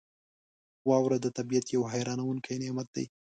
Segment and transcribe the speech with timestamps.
[0.89, 3.05] •واوره د طبعیت یو حیرانونکی نعمت دی.